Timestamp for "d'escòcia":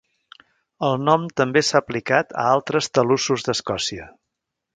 3.51-4.09